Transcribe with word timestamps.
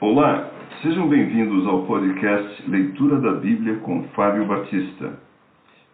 Olá, 0.00 0.50
sejam 0.80 1.06
bem-vindos 1.10 1.66
ao 1.66 1.82
podcast 1.84 2.70
Leitura 2.70 3.20
da 3.20 3.32
Bíblia 3.32 3.80
com 3.80 4.02
Fábio 4.14 4.46
Batista. 4.46 5.20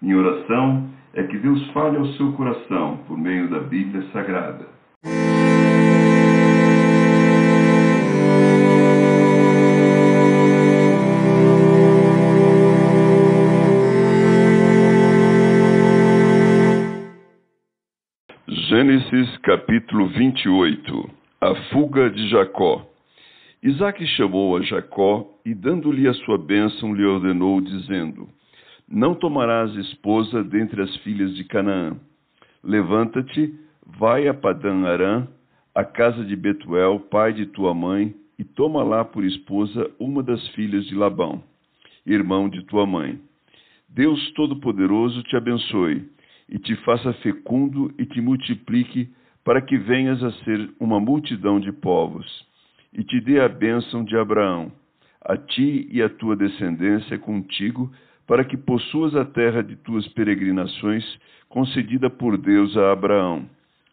Minha 0.01 0.19
oração 0.19 0.89
é 1.13 1.25
que 1.25 1.37
Deus 1.37 1.61
fale 1.73 1.97
ao 1.97 2.07
seu 2.13 2.33
coração 2.35 2.99
por 3.09 3.19
meio 3.19 3.51
da 3.51 3.59
Bíblia 3.59 4.07
Sagrada. 4.13 4.65
Gênesis 18.47 19.37
capítulo 19.39 20.07
28 20.11 21.11
A 21.41 21.55
fuga 21.73 22.09
de 22.09 22.29
Jacó 22.29 22.87
Isaac 23.67 24.07
chamou 24.07 24.57
a 24.57 24.63
Jacó 24.63 25.27
e, 25.45 25.53
dando-lhe 25.53 26.07
a 26.07 26.15
sua 26.15 26.39
bênção, 26.39 26.95
lhe 26.95 27.05
ordenou, 27.05 27.61
dizendo: 27.61 28.29
Não 28.89 29.13
tomarás 29.13 29.75
esposa 29.75 30.45
dentre 30.45 30.81
as 30.81 30.97
filhas 30.99 31.35
de 31.35 31.43
Canaã. 31.43 31.97
Levanta-te, 32.63 33.53
vai 33.85 34.29
a 34.29 34.35
Padã 34.35 34.87
Arã, 34.87 35.27
a 35.75 35.85
casa 35.85 36.25
de 36.25 36.37
Betuel, 36.37 37.01
pai 37.11 37.33
de 37.33 37.47
tua 37.47 37.75
mãe, 37.75 38.15
e 38.39 38.45
toma 38.45 38.85
lá 38.85 39.05
por 39.05 39.25
esposa 39.25 39.91
uma 39.99 40.23
das 40.23 40.47
filhas 40.51 40.87
de 40.87 40.95
Labão, 40.95 41.43
irmão 42.07 42.49
de 42.49 42.63
tua 42.67 42.87
mãe. 42.87 43.19
Deus 43.89 44.31
Todo-Poderoso 44.35 45.25
te 45.25 45.35
abençoe 45.35 46.09
e 46.49 46.57
te 46.61 46.77
faça 46.85 47.13
fecundo 47.15 47.93
e 47.99 48.07
te 48.07 48.21
multiplique, 48.21 49.09
para 49.43 49.61
que 49.61 49.77
venhas 49.77 50.23
a 50.23 50.31
ser 50.45 50.71
uma 50.79 51.01
multidão 51.01 51.59
de 51.59 51.73
povos 51.73 52.47
e 52.97 53.05
te 53.05 53.21
dê 53.21 53.39
a 53.41 53.49
bênção 53.49 54.03
de 54.03 54.17
Abraão, 54.17 54.73
a 55.23 55.37
ti 55.37 55.87
e 55.93 56.03
a 56.03 56.09
tua 56.09 56.35
descendência 56.35 57.19
contigo, 57.19 57.93
para 58.27 58.43
que 58.43 58.57
possuas 58.57 59.15
a 59.15 59.25
terra 59.25 59.63
de 59.63 59.77
tuas 59.77 60.09
peregrinações, 60.09 61.05
concedida 61.47 62.09
por 62.09 62.39
Deus 62.39 62.75
a 62.75 62.91
Abraão. 62.91 63.45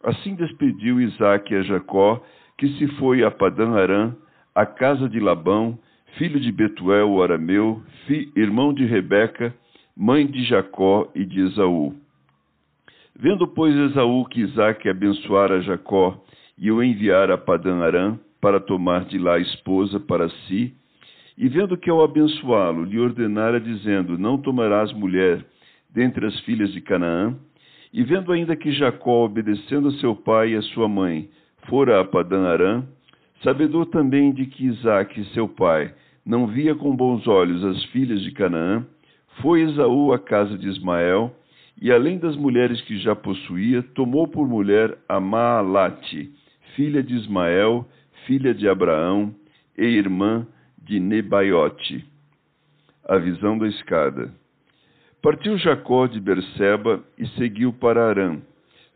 Assim 0.02 0.36
despediu 0.36 1.02
Isaque 1.02 1.54
a 1.54 1.62
Jacó, 1.64 2.24
que 2.58 2.68
se 2.78 2.88
foi 2.96 3.24
a 3.24 3.30
Padã 3.30 3.74
Arã, 3.74 4.16
a 4.56 4.66
casa 4.66 5.10
de 5.10 5.20
Labão, 5.20 5.78
filho 6.18 6.40
de 6.40 6.52
Betuel, 6.52 7.12
o 7.12 7.22
arameu, 7.22 7.84
irmão 8.36 8.74
de 8.74 8.86
Rebeca, 8.86 9.54
mãe 9.98 10.26
de 10.26 10.44
Jacó 10.46 11.12
e 11.14 11.26
de 11.26 11.42
Esaú. 11.42 11.94
Vendo, 13.16 13.48
pois, 13.48 13.76
Esaú 13.76 14.26
que 14.26 14.42
Isaque 14.42 14.88
abençoara 14.88 15.62
Jacó 15.62 16.24
e 16.58 16.72
o 16.72 16.82
enviara 16.82 17.34
a 17.34 17.38
Padã 17.38 17.84
Arã, 17.84 18.18
para 18.44 18.60
tomar 18.60 19.06
de 19.06 19.18
lá 19.18 19.40
esposa 19.40 20.02
para 20.02 20.28
si, 20.28 20.74
e 21.38 21.48
vendo 21.48 21.78
que 21.78 21.90
ao 21.90 22.04
abençoá-lo 22.04 22.84
lhe 22.84 23.00
ordenara, 23.00 23.58
dizendo: 23.58 24.18
Não 24.18 24.38
tomarás 24.38 24.92
mulher 24.92 25.46
dentre 25.90 26.26
as 26.26 26.38
filhas 26.42 26.74
de 26.74 26.82
Canaã, 26.82 27.34
e 27.94 28.04
vendo 28.04 28.34
ainda 28.34 28.54
que 28.54 28.74
Jacó, 28.74 29.24
obedecendo 29.24 29.88
a 29.88 29.94
seu 29.94 30.14
pai 30.14 30.50
e 30.50 30.56
a 30.58 30.62
sua 30.62 30.90
mãe, 30.90 31.30
fora 31.70 32.02
a 32.02 32.04
Padã 32.04 32.50
Arã, 32.50 32.84
sabedor 33.42 33.86
também 33.86 34.34
de 34.34 34.46
que 34.46 34.66
Isaque, 34.66 35.24
seu 35.34 35.48
pai, 35.48 35.94
não 36.26 36.46
via 36.46 36.76
com 36.76 36.94
bons 36.94 37.26
olhos 37.26 37.64
as 37.64 37.82
filhas 37.86 38.22
de 38.22 38.32
Canaã, 38.32 38.86
foi 39.42 39.62
Esaú 39.62 40.12
à 40.12 40.20
casa 40.20 40.58
de 40.58 40.68
Ismael, 40.68 41.34
e 41.82 41.94
além 41.94 42.18
das 42.18 42.36
mulheres 42.36 42.82
que 42.82 42.98
já 42.98 43.16
possuía, 43.16 43.82
tomou 43.96 44.28
por 44.28 44.46
mulher 44.46 44.98
a 45.08 45.18
Maalate, 45.18 46.30
filha 46.76 47.02
de 47.02 47.16
Ismael, 47.16 47.88
filha 48.26 48.54
de 48.54 48.68
Abraão 48.68 49.34
e 49.78 49.84
irmã 49.84 50.48
de 50.78 51.00
Nebaiote. 51.00 52.06
A 53.08 53.18
visão 53.18 53.58
da 53.58 53.68
escada. 53.68 54.34
Partiu 55.22 55.58
Jacó 55.58 56.08
de 56.08 56.20
Berseba 56.20 57.04
e 57.18 57.28
seguiu 57.30 57.74
para 57.74 58.08
Arã. 58.08 58.38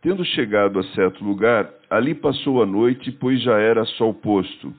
Tendo 0.02 0.24
chegado 0.24 0.80
a 0.80 0.84
certo 0.94 1.24
lugar, 1.24 1.70
ali 1.90 2.14
passou 2.14 2.62
a 2.62 2.66
noite, 2.66 3.12
pois 3.12 3.42
já 3.42 3.58
era 3.58 3.84
sol 3.86 4.14
posto. 4.14 4.74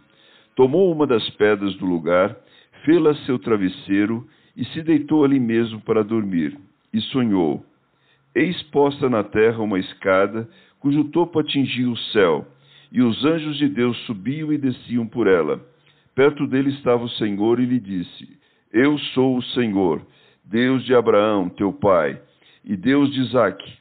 Tomou 0.54 0.92
uma 0.92 1.06
das 1.06 1.28
pedras 1.30 1.74
do 1.76 1.86
lugar, 1.86 2.36
fê-la 2.84 3.14
seu 3.26 3.38
travesseiro 3.38 4.26
e 4.56 4.64
se 4.66 4.82
deitou 4.82 5.24
ali 5.24 5.38
mesmo 5.38 5.80
para 5.80 6.04
dormir. 6.04 6.56
E 6.92 7.00
sonhou: 7.00 7.64
Eis 8.34 8.62
posta 8.64 9.08
na 9.10 9.22
terra 9.22 9.58
uma 9.58 9.78
escada, 9.78 10.48
cujo 10.80 11.04
topo 11.04 11.38
atingia 11.38 11.88
o 11.88 11.96
céu 11.96 12.46
e 12.90 13.02
os 13.02 13.24
anjos 13.24 13.56
de 13.58 13.68
Deus 13.68 13.96
subiam 14.06 14.52
e 14.52 14.58
desciam 14.58 15.06
por 15.06 15.26
ela. 15.26 15.60
Perto 16.14 16.46
dele 16.46 16.70
estava 16.70 17.04
o 17.04 17.10
Senhor 17.10 17.60
e 17.60 17.66
lhe 17.66 17.78
disse: 17.78 18.28
Eu 18.72 18.98
sou 19.14 19.36
o 19.36 19.42
Senhor, 19.42 20.04
Deus 20.44 20.84
de 20.84 20.94
Abraão, 20.94 21.48
teu 21.48 21.72
pai, 21.72 22.20
e 22.64 22.76
Deus 22.76 23.12
de 23.12 23.20
Isaque. 23.20 23.72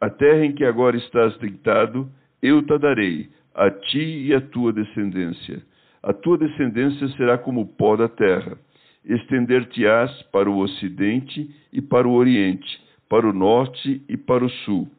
A 0.00 0.10
terra 0.10 0.44
em 0.44 0.52
que 0.52 0.64
agora 0.64 0.96
estás 0.96 1.36
deitado, 1.38 2.10
eu 2.42 2.62
te 2.62 2.78
darei, 2.78 3.28
a 3.54 3.70
ti 3.70 4.26
e 4.26 4.34
à 4.34 4.40
tua 4.40 4.72
descendência. 4.72 5.62
A 6.02 6.12
tua 6.12 6.36
descendência 6.36 7.08
será 7.16 7.38
como 7.38 7.62
o 7.62 7.66
pó 7.66 7.96
da 7.96 8.08
terra. 8.08 8.58
Estender-te-ás 9.04 10.10
para 10.32 10.50
o 10.50 10.58
ocidente 10.58 11.50
e 11.72 11.80
para 11.80 12.06
o 12.08 12.12
oriente, 12.12 12.82
para 13.08 13.26
o 13.26 13.32
norte 13.32 14.02
e 14.08 14.16
para 14.16 14.44
o 14.44 14.50
sul. 14.50 14.90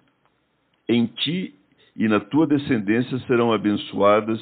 Em 0.87 1.05
ti 1.05 1.53
e 1.95 2.07
na 2.07 2.19
tua 2.19 2.45
descendência 2.45 3.17
serão 3.19 3.53
abençoadas 3.53 4.41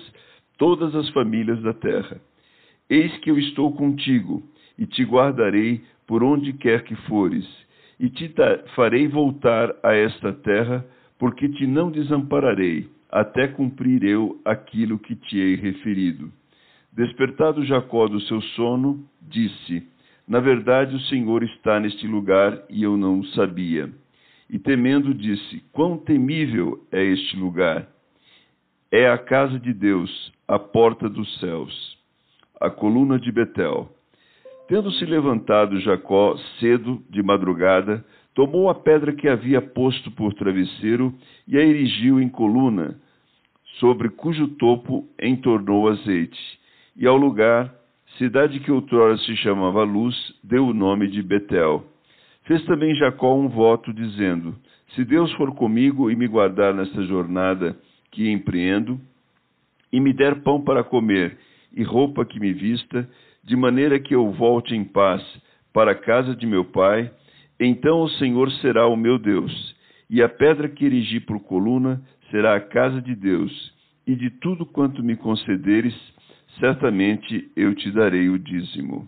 todas 0.57 0.95
as 0.95 1.09
famílias 1.09 1.61
da 1.61 1.73
terra. 1.73 2.19
Eis 2.89 3.15
que 3.19 3.29
eu 3.29 3.37
estou 3.37 3.73
contigo, 3.73 4.43
e 4.77 4.85
te 4.85 5.03
guardarei 5.03 5.81
por 6.07 6.23
onde 6.23 6.53
quer 6.53 6.83
que 6.83 6.95
fores, 7.07 7.47
e 7.99 8.09
te 8.09 8.33
farei 8.75 9.07
voltar 9.07 9.73
a 9.83 9.93
esta 9.93 10.33
terra, 10.33 10.85
porque 11.19 11.47
te 11.47 11.65
não 11.67 11.91
desampararei, 11.91 12.89
até 13.11 13.47
cumprir 13.47 14.03
eu 14.03 14.41
aquilo 14.43 14.97
que 14.97 15.15
te 15.15 15.37
hei 15.37 15.55
referido. 15.55 16.31
Despertado 16.91 17.63
Jacó 17.63 18.07
do 18.07 18.19
seu 18.21 18.41
sono, 18.41 19.03
disse: 19.21 19.87
Na 20.27 20.39
verdade, 20.39 20.95
o 20.95 20.99
Senhor 21.01 21.43
está 21.43 21.79
neste 21.79 22.07
lugar 22.07 22.63
e 22.69 22.83
eu 22.83 22.97
não 22.97 23.19
o 23.19 23.25
sabia. 23.27 23.89
E 24.53 24.59
temendo, 24.59 25.15
disse: 25.15 25.63
Quão 25.71 25.97
temível 25.97 26.79
é 26.91 27.03
este 27.03 27.35
lugar! 27.35 27.87
É 28.91 29.09
a 29.09 29.17
casa 29.17 29.59
de 29.59 29.73
Deus, 29.73 30.31
a 30.47 30.59
porta 30.59 31.09
dos 31.09 31.39
céus, 31.39 31.97
a 32.61 32.69
coluna 32.69 33.19
de 33.19 33.31
Betel. 33.31 33.89
Tendo 34.67 34.91
se 34.91 35.05
levantado 35.05 35.79
Jacó 35.79 36.37
cedo 36.59 37.01
de 37.09 37.23
madrugada, 37.23 38.05
tomou 38.35 38.69
a 38.69 38.75
pedra 38.75 39.11
que 39.13 39.27
havia 39.27 39.59
posto 39.59 40.11
por 40.11 40.35
travesseiro 40.35 41.11
e 41.47 41.57
a 41.57 41.61
erigiu 41.61 42.21
em 42.21 42.29
coluna, 42.29 42.95
sobre 43.79 44.07
cujo 44.07 44.49
topo 44.49 45.09
entornou 45.19 45.89
azeite. 45.89 46.39
E 46.95 47.07
ao 47.07 47.17
lugar, 47.17 47.73
cidade 48.19 48.59
que 48.59 48.71
outrora 48.71 49.17
se 49.17 49.35
chamava 49.37 49.83
Luz, 49.83 50.15
deu 50.43 50.67
o 50.67 50.73
nome 50.75 51.07
de 51.07 51.23
Betel. 51.23 51.91
Fez 52.45 52.63
também 52.65 52.93
Jacó 52.95 53.35
um 53.35 53.47
voto, 53.47 53.93
dizendo: 53.93 54.55
Se 54.95 55.05
Deus 55.05 55.31
for 55.33 55.53
comigo 55.55 56.11
e 56.11 56.15
me 56.15 56.27
guardar 56.27 56.73
nesta 56.73 57.01
jornada 57.03 57.77
que 58.11 58.29
empreendo, 58.29 58.99
e 59.91 59.99
me 59.99 60.13
der 60.13 60.41
pão 60.41 60.61
para 60.61 60.83
comer 60.83 61.37
e 61.71 61.83
roupa 61.83 62.25
que 62.25 62.39
me 62.39 62.53
vista, 62.53 63.07
de 63.43 63.55
maneira 63.55 63.99
que 63.99 64.13
eu 64.13 64.31
volte 64.31 64.75
em 64.75 64.83
paz 64.83 65.21
para 65.73 65.91
a 65.91 65.95
casa 65.95 66.35
de 66.35 66.45
meu 66.45 66.65
pai, 66.65 67.11
então 67.59 68.01
o 68.01 68.09
Senhor 68.09 68.51
será 68.53 68.87
o 68.87 68.95
meu 68.95 69.17
Deus, 69.17 69.75
e 70.09 70.21
a 70.21 70.29
pedra 70.29 70.69
que 70.69 70.85
erigi 70.85 71.19
por 71.19 71.39
coluna 71.39 72.01
será 72.29 72.55
a 72.55 72.61
casa 72.61 73.01
de 73.01 73.15
Deus, 73.15 73.73
e 74.05 74.15
de 74.15 74.29
tudo 74.29 74.65
quanto 74.65 75.03
me 75.03 75.15
concederes, 75.15 75.95
certamente 76.59 77.51
eu 77.55 77.73
te 77.73 77.89
darei 77.91 78.29
o 78.29 78.37
dízimo. 78.37 79.07